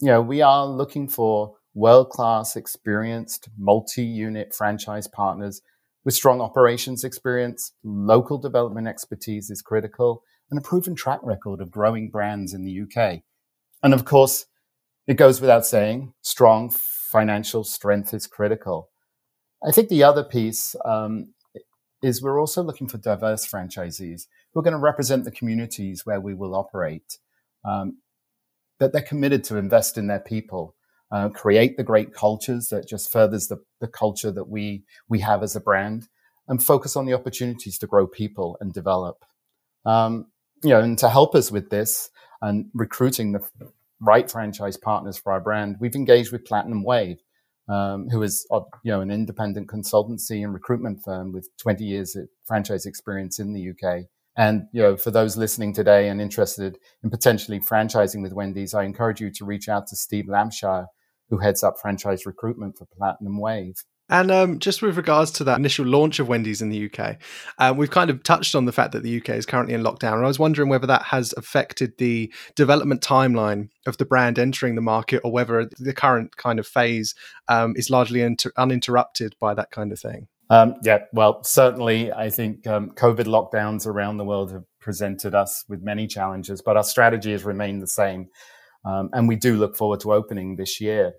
You 0.00 0.08
know, 0.08 0.22
we 0.22 0.40
are 0.42 0.66
looking 0.66 1.08
for 1.08 1.54
world-class, 1.74 2.56
experienced, 2.56 3.48
multi-unit 3.58 4.54
franchise 4.54 5.06
partners 5.06 5.62
with 6.04 6.14
strong 6.14 6.40
operations 6.40 7.04
experience, 7.04 7.72
local 7.84 8.38
development 8.38 8.88
expertise 8.88 9.50
is 9.50 9.62
critical, 9.62 10.22
and 10.50 10.58
a 10.58 10.62
proven 10.62 10.94
track 10.94 11.20
record 11.22 11.60
of 11.60 11.70
growing 11.70 12.10
brands 12.10 12.54
in 12.54 12.64
the 12.64 12.80
UK. 12.80 13.20
And 13.82 13.94
of 13.94 14.04
course, 14.04 14.46
it 15.06 15.14
goes 15.14 15.40
without 15.40 15.66
saying, 15.66 16.14
strong 16.22 16.70
financial 16.70 17.64
strength 17.64 18.14
is 18.14 18.26
critical. 18.26 18.90
I 19.66 19.72
think 19.72 19.88
the 19.88 20.02
other 20.02 20.24
piece 20.24 20.74
um, 20.84 21.34
is 22.02 22.22
we're 22.22 22.40
also 22.40 22.62
looking 22.62 22.88
for 22.88 22.98
diverse 22.98 23.46
franchisees 23.46 24.26
who 24.52 24.60
are 24.60 24.62
going 24.62 24.72
to 24.72 24.78
represent 24.78 25.24
the 25.24 25.30
communities 25.30 26.06
where 26.06 26.20
we 26.20 26.34
will 26.34 26.54
operate, 26.54 27.18
um, 27.64 27.98
that 28.78 28.92
they're 28.92 29.02
committed 29.02 29.44
to 29.44 29.56
invest 29.56 29.98
in 29.98 30.06
their 30.06 30.20
people, 30.20 30.74
uh, 31.12 31.28
create 31.28 31.76
the 31.76 31.84
great 31.84 32.14
cultures 32.14 32.68
that 32.68 32.88
just 32.88 33.12
furthers 33.12 33.48
the, 33.48 33.58
the 33.80 33.88
culture 33.88 34.30
that 34.30 34.48
we, 34.48 34.84
we 35.08 35.20
have 35.20 35.42
as 35.42 35.54
a 35.54 35.60
brand, 35.60 36.08
and 36.48 36.62
focus 36.62 36.96
on 36.96 37.06
the 37.06 37.14
opportunities 37.14 37.78
to 37.78 37.86
grow 37.86 38.06
people 38.06 38.56
and 38.60 38.72
develop. 38.72 39.24
Um, 39.84 40.26
you 40.62 40.70
know, 40.70 40.80
and 40.80 40.98
to 40.98 41.08
help 41.08 41.34
us 41.34 41.50
with 41.50 41.70
this 41.70 42.10
and 42.42 42.70
recruiting 42.74 43.32
the 43.32 43.40
right 44.00 44.30
franchise 44.30 44.76
partners 44.76 45.18
for 45.18 45.32
our 45.32 45.40
brand, 45.40 45.76
we've 45.80 45.94
engaged 45.94 46.32
with 46.32 46.44
Platinum 46.44 46.82
Wave, 46.82 47.18
um, 47.70 48.08
who 48.10 48.22
is 48.22 48.46
uh, 48.50 48.60
you 48.82 48.90
know 48.92 49.00
an 49.00 49.10
independent 49.10 49.68
consultancy 49.68 50.42
and 50.42 50.52
recruitment 50.52 51.02
firm 51.04 51.32
with 51.32 51.48
20 51.58 51.84
years 51.84 52.16
of 52.16 52.28
franchise 52.44 52.84
experience 52.84 53.38
in 53.38 53.52
the 53.52 53.70
UK. 53.70 54.06
And 54.36 54.64
you 54.72 54.82
know, 54.82 54.96
for 54.96 55.10
those 55.10 55.36
listening 55.36 55.72
today 55.72 56.08
and 56.08 56.20
interested 56.20 56.78
in 57.02 57.10
potentially 57.10 57.60
franchising 57.60 58.22
with 58.22 58.32
Wendy's, 58.32 58.74
I 58.74 58.84
encourage 58.84 59.20
you 59.20 59.30
to 59.32 59.44
reach 59.44 59.68
out 59.68 59.86
to 59.88 59.96
Steve 59.96 60.28
Lampshire, 60.28 60.86
who 61.28 61.38
heads 61.38 61.62
up 61.62 61.74
franchise 61.80 62.26
recruitment 62.26 62.76
for 62.76 62.86
Platinum 62.86 63.38
Wave. 63.38 63.76
And 64.10 64.30
um, 64.30 64.58
just 64.58 64.82
with 64.82 64.96
regards 64.96 65.30
to 65.32 65.44
that 65.44 65.58
initial 65.58 65.86
launch 65.86 66.18
of 66.18 66.28
Wendy's 66.28 66.60
in 66.60 66.68
the 66.68 66.90
UK, 66.92 67.16
um, 67.58 67.76
we've 67.76 67.90
kind 67.90 68.10
of 68.10 68.22
touched 68.24 68.56
on 68.56 68.64
the 68.64 68.72
fact 68.72 68.92
that 68.92 69.04
the 69.04 69.18
UK 69.18 69.30
is 69.30 69.46
currently 69.46 69.72
in 69.72 69.82
lockdown. 69.82 70.14
And 70.14 70.24
I 70.24 70.28
was 70.28 70.38
wondering 70.38 70.68
whether 70.68 70.86
that 70.88 71.04
has 71.04 71.32
affected 71.36 71.96
the 71.98 72.32
development 72.56 73.02
timeline 73.02 73.68
of 73.86 73.96
the 73.98 74.04
brand 74.04 74.38
entering 74.38 74.74
the 74.74 74.82
market 74.82 75.20
or 75.24 75.30
whether 75.30 75.70
the 75.78 75.94
current 75.94 76.36
kind 76.36 76.58
of 76.58 76.66
phase 76.66 77.14
um, 77.48 77.74
is 77.76 77.88
largely 77.88 78.20
inter- 78.20 78.52
uninterrupted 78.56 79.36
by 79.40 79.54
that 79.54 79.70
kind 79.70 79.92
of 79.92 80.00
thing. 80.00 80.26
Um, 80.50 80.74
yeah, 80.82 81.04
well, 81.12 81.44
certainly, 81.44 82.12
I 82.12 82.28
think 82.28 82.66
um, 82.66 82.90
COVID 82.90 83.26
lockdowns 83.26 83.86
around 83.86 84.16
the 84.16 84.24
world 84.24 84.50
have 84.50 84.64
presented 84.80 85.32
us 85.32 85.64
with 85.68 85.80
many 85.82 86.08
challenges, 86.08 86.60
but 86.60 86.76
our 86.76 86.82
strategy 86.82 87.30
has 87.30 87.44
remained 87.44 87.80
the 87.80 87.86
same. 87.86 88.26
Um, 88.84 89.10
and 89.12 89.28
we 89.28 89.36
do 89.36 89.56
look 89.56 89.76
forward 89.76 90.00
to 90.00 90.12
opening 90.12 90.56
this 90.56 90.80
year 90.80 91.12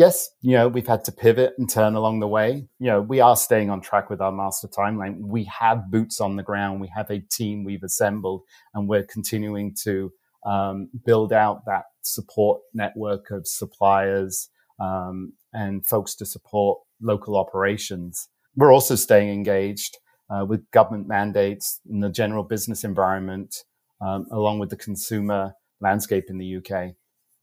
yes, 0.00 0.30
you 0.40 0.52
know, 0.52 0.66
we've 0.66 0.86
had 0.86 1.04
to 1.04 1.12
pivot 1.12 1.52
and 1.58 1.68
turn 1.68 1.94
along 1.94 2.20
the 2.20 2.26
way. 2.26 2.66
You 2.78 2.86
know, 2.86 3.02
we 3.02 3.20
are 3.20 3.36
staying 3.36 3.68
on 3.68 3.82
track 3.82 4.08
with 4.08 4.22
our 4.22 4.32
master 4.32 4.66
timeline. 4.66 5.18
We 5.18 5.44
have 5.44 5.90
boots 5.90 6.22
on 6.22 6.36
the 6.36 6.42
ground. 6.42 6.80
We 6.80 6.90
have 6.96 7.10
a 7.10 7.20
team 7.20 7.64
we've 7.64 7.82
assembled 7.82 8.40
and 8.72 8.88
we're 8.88 9.04
continuing 9.04 9.76
to 9.84 10.10
um, 10.46 10.88
build 11.04 11.34
out 11.34 11.66
that 11.66 11.82
support 12.00 12.62
network 12.72 13.30
of 13.30 13.46
suppliers 13.46 14.48
um, 14.80 15.34
and 15.52 15.86
folks 15.86 16.14
to 16.16 16.24
support 16.24 16.78
local 17.02 17.36
operations. 17.36 18.26
We're 18.56 18.72
also 18.72 18.94
staying 18.94 19.28
engaged 19.28 19.98
uh, 20.30 20.46
with 20.46 20.70
government 20.70 21.08
mandates 21.08 21.78
in 21.90 22.00
the 22.00 22.08
general 22.08 22.44
business 22.44 22.84
environment, 22.84 23.54
um, 24.00 24.26
along 24.32 24.60
with 24.60 24.70
the 24.70 24.76
consumer 24.76 25.52
landscape 25.82 26.24
in 26.28 26.38
the 26.38 26.56
UK 26.56 26.94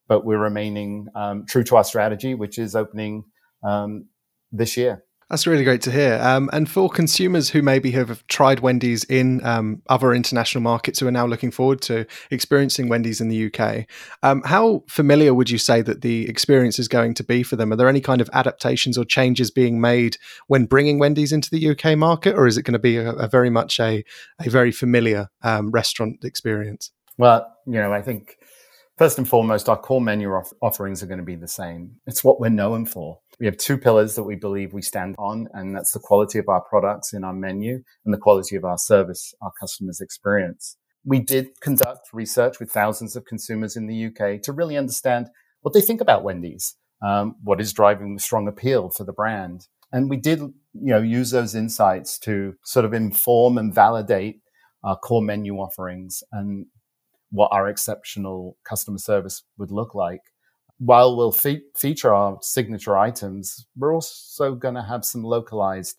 but 0.08 0.26
we're 0.26 0.38
remaining 0.38 1.08
um, 1.16 1.46
true 1.48 1.64
to 1.66 1.76
our 1.78 1.84
strategy, 1.84 2.34
which 2.34 2.58
is 2.58 2.76
opening 2.76 3.24
um, 3.64 4.06
this 4.52 4.78
year. 4.78 5.04
That's 5.30 5.46
really 5.46 5.66
great 5.66 5.82
to 5.82 5.92
hear. 5.92 6.18
Um, 6.22 6.50
and 6.54 6.72
for 6.72 6.90
consumers 6.90 7.50
who 7.50 7.62
maybe 7.62 7.92
have 7.92 8.26
tried 8.28 8.62
Wendy's 8.62 9.04
in 9.04 9.46
um, 9.46 9.82
other 9.90 10.14
international 10.14 10.62
markets 10.62 11.00
who 11.00 11.08
are 11.08 11.12
now 11.12 11.26
looking 11.26 11.52
forward 11.52 11.82
to 11.82 12.06
experiencing 12.32 12.88
Wendy's 12.88 13.20
in 13.20 13.28
the 13.28 13.52
UK, 13.52 13.88
um, 14.24 14.42
how 14.46 14.86
familiar 14.88 15.34
would 15.34 15.50
you 15.50 15.58
say 15.58 15.82
that 15.82 16.00
the 16.00 16.30
experience 16.30 16.80
is 16.80 16.88
going 16.88 17.14
to 17.16 17.26
be 17.26 17.44
for 17.44 17.58
them? 17.58 17.74
Are 17.74 17.76
there 17.76 17.90
any 17.90 18.00
kind 18.00 18.22
of 18.22 18.30
adaptations 18.32 18.98
or 18.98 19.04
changes 19.04 19.52
being 19.52 19.82
made 19.82 20.18
when 20.48 20.64
bringing 20.64 20.98
Wendy's 20.98 21.34
into 21.34 21.50
the 21.50 21.72
UK 21.72 21.98
market, 21.98 22.34
or 22.34 22.48
is 22.48 22.58
it 22.58 22.64
going 22.64 22.72
to 22.72 22.80
be 22.80 22.96
a, 22.96 23.12
a 23.12 23.28
very 23.28 23.50
much 23.50 23.82
a, 23.82 24.06
a 24.40 24.50
very 24.50 24.72
familiar 24.72 25.28
um, 25.44 25.72
restaurant 25.72 26.24
experience? 26.24 26.92
Well, 27.18 27.54
you 27.66 27.74
know, 27.74 27.92
I 27.92 28.02
think 28.02 28.38
First 28.98 29.20
and 29.20 29.30
foremost, 29.30 29.70
our 29.70 29.78
core 29.78 30.02
menu 30.02 30.32
off- 30.32 30.54
offerings 30.60 31.04
are 31.04 31.08
going 31.08 31.20
to 31.20 31.24
be 31.24 31.36
the 31.36 31.48
same. 31.48 31.98
It's 32.08 32.24
what 32.24 32.40
we're 32.40 32.50
known 32.50 32.88
for. 32.88 33.20
We 33.40 33.46
have 33.46 33.58
two 33.58 33.78
pillars 33.78 34.16
that 34.16 34.24
we 34.24 34.36
believe 34.36 34.74
we 34.74 34.82
stand 34.82 35.14
on, 35.20 35.48
and 35.54 35.76
that's 35.76 35.92
the 35.92 36.00
quality 36.00 36.40
of 36.40 36.50
our 36.50 36.62
products 36.62 37.14
in 37.14 37.24
our 37.24 37.34
menu 37.34 37.84
and 38.06 38.14
the 38.14 38.18
quality 38.18 38.56
of 38.56 38.66
our 38.66 38.80
service, 38.80 39.36
our 39.40 39.52
customers' 39.60 40.02
experience. 40.02 40.78
We 41.06 41.20
did 41.20 41.50
conduct 41.62 42.08
research 42.12 42.60
with 42.60 42.72
thousands 42.72 43.16
of 43.16 43.26
consumers 43.26 43.76
in 43.76 43.86
the 43.86 44.08
UK 44.08 44.42
to 44.42 44.52
really 44.52 44.78
understand 44.78 45.28
what 45.62 45.76
they 45.76 45.82
think 45.82 46.02
about 46.02 46.24
Wendy's, 46.24 46.76
um, 47.06 47.36
what 47.44 47.62
is 47.62 47.74
driving 47.74 48.16
the 48.16 48.22
strong 48.22 48.48
appeal 48.48 48.90
for 48.90 49.04
the 49.04 49.14
brand. 49.14 49.68
And 49.92 50.10
we 50.10 50.18
did, 50.18 50.40
you 50.40 50.54
know, 50.74 51.02
use 51.02 51.30
those 51.30 51.54
insights 51.54 52.18
to 52.20 52.56
sort 52.64 52.84
of 52.84 52.96
inform 52.96 53.60
and 53.60 53.74
validate 53.74 54.42
our 54.84 54.98
core 54.98 55.22
menu 55.22 55.58
offerings 55.58 56.24
and 56.32 56.66
what 57.32 57.50
our 57.52 57.68
exceptional 57.68 58.58
customer 58.64 58.98
service 58.98 59.44
would 59.58 59.72
look 59.72 59.94
like. 59.94 60.22
While 60.80 61.18
we'll 61.18 61.32
fe- 61.32 61.64
feature 61.76 62.14
our 62.14 62.38
signature 62.42 62.98
items, 62.98 63.66
we're 63.76 63.94
also 63.94 64.56
going 64.56 64.76
to 64.76 64.84
have 64.84 65.04
some 65.04 65.24
localized 65.24 65.98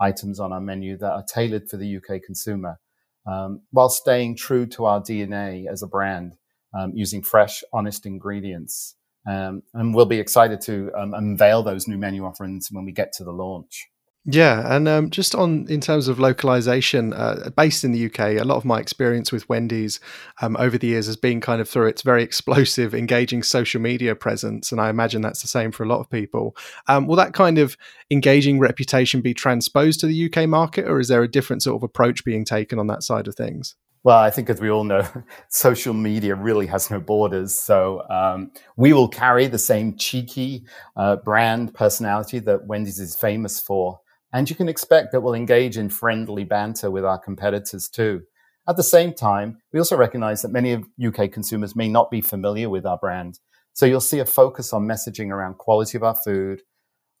items 0.00 0.40
on 0.40 0.52
our 0.52 0.60
menu 0.60 0.96
that 0.98 1.12
are 1.12 1.24
tailored 1.26 1.70
for 1.70 1.76
the 1.76 1.96
UK 1.96 2.22
consumer, 2.22 2.78
um, 3.26 3.62
while 3.70 3.88
staying 3.88 4.36
true 4.36 4.66
to 4.66 4.84
our 4.84 5.00
DNA 5.00 5.66
as 5.70 5.82
a 5.82 5.86
brand, 5.86 6.34
um, 6.74 6.92
using 6.94 7.22
fresh, 7.22 7.62
honest 7.72 8.04
ingredients. 8.04 8.96
Um, 9.28 9.62
and 9.74 9.94
we'll 9.94 10.06
be 10.06 10.20
excited 10.20 10.60
to 10.62 10.92
um, 10.96 11.14
unveil 11.14 11.62
those 11.62 11.88
new 11.88 11.96
menu 11.96 12.24
offerings 12.24 12.68
when 12.70 12.84
we 12.84 12.92
get 12.92 13.12
to 13.14 13.24
the 13.24 13.32
launch. 13.32 13.88
Yeah, 14.28 14.74
and 14.74 14.88
um, 14.88 15.10
just 15.10 15.36
on 15.36 15.68
in 15.68 15.80
terms 15.80 16.08
of 16.08 16.18
localization, 16.18 17.12
uh, 17.12 17.50
based 17.56 17.84
in 17.84 17.92
the 17.92 18.06
UK, 18.06 18.40
a 18.40 18.44
lot 18.44 18.56
of 18.56 18.64
my 18.64 18.80
experience 18.80 19.30
with 19.30 19.48
Wendy's 19.48 20.00
um, 20.42 20.56
over 20.58 20.76
the 20.76 20.88
years 20.88 21.06
has 21.06 21.16
been 21.16 21.40
kind 21.40 21.60
of 21.60 21.68
through 21.68 21.86
its 21.86 22.02
very 22.02 22.24
explosive, 22.24 22.92
engaging 22.92 23.44
social 23.44 23.80
media 23.80 24.16
presence, 24.16 24.72
and 24.72 24.80
I 24.80 24.90
imagine 24.90 25.22
that's 25.22 25.42
the 25.42 25.48
same 25.48 25.70
for 25.70 25.84
a 25.84 25.86
lot 25.86 26.00
of 26.00 26.10
people. 26.10 26.56
Um, 26.88 27.06
will 27.06 27.14
that 27.14 27.34
kind 27.34 27.58
of 27.58 27.76
engaging 28.10 28.58
reputation 28.58 29.20
be 29.20 29.32
transposed 29.32 30.00
to 30.00 30.08
the 30.08 30.26
UK 30.28 30.48
market, 30.48 30.88
or 30.88 30.98
is 30.98 31.06
there 31.06 31.22
a 31.22 31.30
different 31.30 31.62
sort 31.62 31.76
of 31.76 31.84
approach 31.84 32.24
being 32.24 32.44
taken 32.44 32.80
on 32.80 32.88
that 32.88 33.04
side 33.04 33.28
of 33.28 33.36
things? 33.36 33.76
Well, 34.02 34.18
I 34.18 34.30
think 34.30 34.50
as 34.50 34.60
we 34.60 34.70
all 34.70 34.82
know, 34.82 35.06
social 35.50 35.94
media 35.94 36.34
really 36.34 36.66
has 36.66 36.90
no 36.90 36.98
borders. 36.98 37.56
So 37.56 38.02
um, 38.10 38.50
we 38.76 38.92
will 38.92 39.08
carry 39.08 39.46
the 39.46 39.58
same 39.58 39.96
cheeky 39.96 40.64
uh, 40.96 41.14
brand 41.16 41.74
personality 41.74 42.40
that 42.40 42.66
Wendy's 42.66 42.98
is 42.98 43.14
famous 43.14 43.60
for 43.60 44.00
and 44.32 44.50
you 44.50 44.56
can 44.56 44.68
expect 44.68 45.12
that 45.12 45.20
we'll 45.20 45.34
engage 45.34 45.76
in 45.76 45.88
friendly 45.88 46.44
banter 46.44 46.90
with 46.90 47.04
our 47.04 47.18
competitors 47.18 47.88
too. 47.88 48.22
At 48.68 48.76
the 48.76 48.82
same 48.82 49.14
time, 49.14 49.58
we 49.72 49.78
also 49.78 49.96
recognize 49.96 50.42
that 50.42 50.50
many 50.50 50.72
of 50.72 50.88
UK 51.04 51.30
consumers 51.30 51.76
may 51.76 51.88
not 51.88 52.10
be 52.10 52.20
familiar 52.20 52.68
with 52.68 52.84
our 52.84 52.98
brand. 52.98 53.38
So 53.72 53.86
you'll 53.86 54.00
see 54.00 54.18
a 54.18 54.24
focus 54.24 54.72
on 54.72 54.86
messaging 54.86 55.30
around 55.30 55.58
quality 55.58 55.96
of 55.96 56.02
our 56.02 56.16
food, 56.16 56.62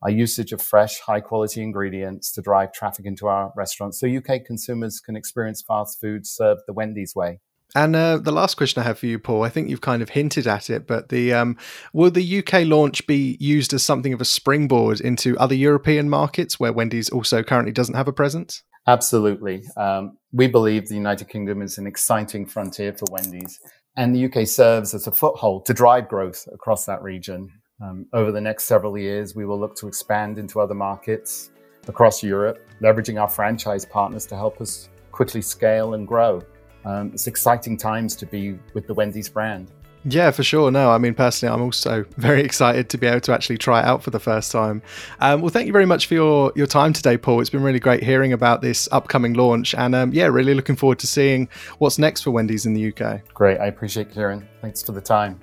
our 0.02 0.10
usage 0.10 0.52
of 0.52 0.60
fresh, 0.60 1.00
high 1.00 1.20
quality 1.20 1.62
ingredients 1.62 2.32
to 2.32 2.42
drive 2.42 2.72
traffic 2.72 3.06
into 3.06 3.28
our 3.28 3.52
restaurants 3.56 4.00
so 4.00 4.08
UK 4.08 4.44
consumers 4.44 5.00
can 5.00 5.16
experience 5.16 5.62
fast 5.66 6.00
food 6.00 6.26
served 6.26 6.62
the 6.66 6.72
Wendy's 6.72 7.14
way. 7.14 7.40
And 7.74 7.96
uh, 7.96 8.18
the 8.18 8.32
last 8.32 8.56
question 8.56 8.80
I 8.80 8.86
have 8.86 8.98
for 8.98 9.06
you, 9.06 9.18
Paul, 9.18 9.42
I 9.42 9.48
think 9.48 9.68
you've 9.68 9.80
kind 9.80 10.02
of 10.02 10.10
hinted 10.10 10.46
at 10.46 10.70
it, 10.70 10.86
but 10.86 11.08
the 11.08 11.34
um, 11.34 11.58
will 11.92 12.10
the 12.10 12.38
UK 12.38 12.64
launch 12.64 13.06
be 13.06 13.36
used 13.40 13.72
as 13.74 13.84
something 13.84 14.12
of 14.12 14.20
a 14.20 14.24
springboard 14.24 15.00
into 15.00 15.36
other 15.38 15.54
European 15.54 16.08
markets 16.08 16.60
where 16.60 16.72
Wendy's 16.72 17.10
also 17.10 17.42
currently 17.42 17.72
doesn't 17.72 17.94
have 17.94 18.08
a 18.08 18.12
presence? 18.12 18.62
Absolutely. 18.86 19.64
Um, 19.76 20.16
we 20.32 20.46
believe 20.46 20.88
the 20.88 20.94
United 20.94 21.28
Kingdom 21.28 21.60
is 21.60 21.76
an 21.76 21.86
exciting 21.86 22.46
frontier 22.46 22.92
for 22.92 23.06
Wendy's, 23.10 23.58
and 23.96 24.14
the 24.14 24.24
UK 24.26 24.46
serves 24.46 24.94
as 24.94 25.06
a 25.06 25.12
foothold 25.12 25.66
to 25.66 25.74
drive 25.74 26.08
growth 26.08 26.48
across 26.52 26.86
that 26.86 27.02
region. 27.02 27.50
Um, 27.82 28.06
over 28.12 28.32
the 28.32 28.40
next 28.40 28.64
several 28.64 28.96
years, 28.96 29.34
we 29.34 29.44
will 29.44 29.58
look 29.58 29.76
to 29.76 29.88
expand 29.88 30.38
into 30.38 30.60
other 30.60 30.74
markets 30.74 31.50
across 31.88 32.22
Europe, 32.22 32.66
leveraging 32.80 33.20
our 33.20 33.28
franchise 33.28 33.84
partners 33.84 34.24
to 34.26 34.36
help 34.36 34.60
us 34.62 34.88
quickly 35.10 35.42
scale 35.42 35.92
and 35.94 36.06
grow 36.06 36.42
um, 36.86 37.10
it's 37.12 37.26
exciting 37.26 37.76
times 37.76 38.16
to 38.16 38.26
be 38.26 38.58
with 38.72 38.86
the 38.86 38.94
Wendy's 38.94 39.28
brand. 39.28 39.70
Yeah, 40.08 40.30
for 40.30 40.44
sure. 40.44 40.70
No, 40.70 40.92
I 40.92 40.98
mean, 40.98 41.14
personally, 41.14 41.52
I'm 41.52 41.60
also 41.60 42.04
very 42.16 42.42
excited 42.42 42.88
to 42.90 42.98
be 42.98 43.08
able 43.08 43.20
to 43.22 43.32
actually 43.32 43.58
try 43.58 43.80
it 43.80 43.84
out 43.84 44.04
for 44.04 44.10
the 44.10 44.20
first 44.20 44.52
time. 44.52 44.80
Um, 45.20 45.40
well, 45.40 45.50
thank 45.50 45.66
you 45.66 45.72
very 45.72 45.86
much 45.86 46.06
for 46.06 46.14
your, 46.14 46.52
your 46.54 46.68
time 46.68 46.92
today, 46.92 47.16
Paul. 47.16 47.40
It's 47.40 47.50
been 47.50 47.62
really 47.62 47.80
great 47.80 48.04
hearing 48.04 48.32
about 48.32 48.62
this 48.62 48.88
upcoming 48.92 49.34
launch. 49.34 49.74
And 49.74 49.96
um, 49.96 50.12
yeah, 50.12 50.26
really 50.26 50.54
looking 50.54 50.76
forward 50.76 51.00
to 51.00 51.08
seeing 51.08 51.48
what's 51.78 51.98
next 51.98 52.22
for 52.22 52.30
Wendy's 52.30 52.66
in 52.66 52.74
the 52.74 52.92
UK. 52.92 53.34
Great. 53.34 53.58
I 53.58 53.66
appreciate 53.66 54.12
Kieran. 54.12 54.48
Thanks 54.62 54.80
for 54.80 54.92
the 54.92 55.00
time. 55.00 55.40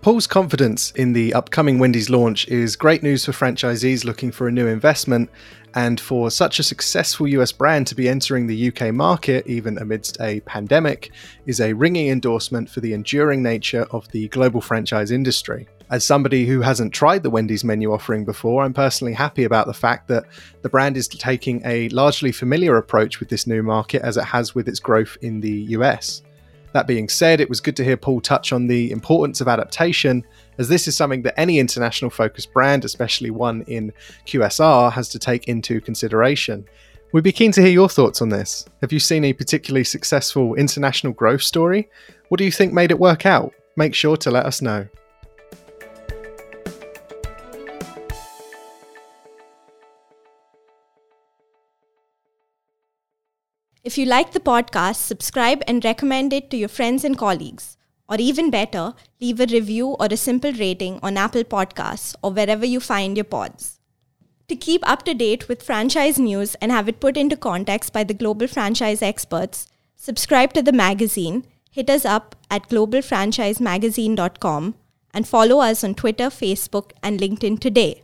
Paul's 0.00 0.28
confidence 0.28 0.92
in 0.92 1.12
the 1.12 1.34
upcoming 1.34 1.80
Wendy's 1.80 2.08
launch 2.08 2.46
is 2.46 2.76
great 2.76 3.02
news 3.02 3.24
for 3.24 3.32
franchisees 3.32 4.04
looking 4.04 4.30
for 4.30 4.46
a 4.46 4.52
new 4.52 4.68
investment, 4.68 5.28
and 5.74 6.00
for 6.00 6.30
such 6.30 6.60
a 6.60 6.62
successful 6.62 7.26
US 7.26 7.50
brand 7.50 7.88
to 7.88 7.96
be 7.96 8.08
entering 8.08 8.46
the 8.46 8.68
UK 8.68 8.94
market, 8.94 9.44
even 9.48 9.76
amidst 9.76 10.16
a 10.20 10.38
pandemic, 10.40 11.10
is 11.46 11.60
a 11.60 11.72
ringing 11.72 12.08
endorsement 12.10 12.70
for 12.70 12.78
the 12.80 12.92
enduring 12.92 13.42
nature 13.42 13.88
of 13.90 14.08
the 14.12 14.28
global 14.28 14.60
franchise 14.60 15.10
industry. 15.10 15.66
As 15.90 16.04
somebody 16.04 16.46
who 16.46 16.60
hasn't 16.60 16.94
tried 16.94 17.24
the 17.24 17.30
Wendy's 17.30 17.64
menu 17.64 17.92
offering 17.92 18.24
before, 18.24 18.62
I'm 18.62 18.74
personally 18.74 19.14
happy 19.14 19.44
about 19.44 19.66
the 19.66 19.74
fact 19.74 20.06
that 20.08 20.26
the 20.62 20.68
brand 20.68 20.96
is 20.96 21.08
taking 21.08 21.60
a 21.64 21.88
largely 21.88 22.30
familiar 22.30 22.76
approach 22.76 23.18
with 23.18 23.30
this 23.30 23.48
new 23.48 23.64
market 23.64 24.02
as 24.02 24.16
it 24.16 24.24
has 24.24 24.54
with 24.54 24.68
its 24.68 24.78
growth 24.78 25.18
in 25.22 25.40
the 25.40 25.60
US. 25.70 26.22
That 26.72 26.86
being 26.86 27.08
said, 27.08 27.40
it 27.40 27.48
was 27.48 27.60
good 27.60 27.76
to 27.76 27.84
hear 27.84 27.96
Paul 27.96 28.20
touch 28.20 28.52
on 28.52 28.66
the 28.66 28.90
importance 28.90 29.40
of 29.40 29.48
adaptation, 29.48 30.24
as 30.58 30.68
this 30.68 30.86
is 30.86 30.96
something 30.96 31.22
that 31.22 31.38
any 31.38 31.58
international 31.58 32.10
focused 32.10 32.52
brand, 32.52 32.84
especially 32.84 33.30
one 33.30 33.62
in 33.62 33.92
QSR, 34.26 34.92
has 34.92 35.08
to 35.10 35.18
take 35.18 35.48
into 35.48 35.80
consideration. 35.80 36.66
We'd 37.12 37.24
be 37.24 37.32
keen 37.32 37.52
to 37.52 37.62
hear 37.62 37.70
your 37.70 37.88
thoughts 37.88 38.20
on 38.20 38.28
this. 38.28 38.66
Have 38.82 38.92
you 38.92 39.00
seen 39.00 39.24
a 39.24 39.32
particularly 39.32 39.84
successful 39.84 40.54
international 40.56 41.14
growth 41.14 41.42
story? 41.42 41.88
What 42.28 42.38
do 42.38 42.44
you 42.44 42.52
think 42.52 42.72
made 42.72 42.90
it 42.90 42.98
work 42.98 43.24
out? 43.24 43.54
Make 43.76 43.94
sure 43.94 44.16
to 44.18 44.30
let 44.30 44.44
us 44.44 44.60
know. 44.60 44.86
If 53.84 53.96
you 53.96 54.06
like 54.06 54.32
the 54.32 54.40
podcast, 54.40 54.96
subscribe 54.96 55.62
and 55.66 55.84
recommend 55.84 56.32
it 56.32 56.50
to 56.50 56.56
your 56.56 56.68
friends 56.68 57.04
and 57.04 57.16
colleagues. 57.16 57.76
Or 58.08 58.16
even 58.18 58.50
better, 58.50 58.94
leave 59.20 59.38
a 59.38 59.46
review 59.46 59.90
or 60.00 60.08
a 60.10 60.16
simple 60.16 60.52
rating 60.52 60.98
on 61.02 61.16
Apple 61.16 61.44
Podcasts 61.44 62.16
or 62.22 62.32
wherever 62.32 62.66
you 62.66 62.80
find 62.80 63.16
your 63.16 63.22
pods. 63.24 63.78
To 64.48 64.56
keep 64.56 64.82
up 64.88 65.04
to 65.04 65.14
date 65.14 65.48
with 65.48 65.62
franchise 65.62 66.18
news 66.18 66.56
and 66.56 66.72
have 66.72 66.88
it 66.88 66.98
put 67.00 67.18
into 67.18 67.36
context 67.36 67.92
by 67.92 68.02
the 68.02 68.14
global 68.14 68.48
franchise 68.48 69.02
experts, 69.02 69.68
subscribe 69.94 70.54
to 70.54 70.62
the 70.62 70.72
magazine, 70.72 71.44
hit 71.70 71.90
us 71.90 72.06
up 72.06 72.34
at 72.50 72.68
globalfranchisemagazine.com, 72.68 74.74
and 75.12 75.28
follow 75.28 75.60
us 75.60 75.84
on 75.84 75.94
Twitter, 75.94 76.30
Facebook, 76.30 76.92
and 77.02 77.20
LinkedIn 77.20 77.60
today. 77.60 78.02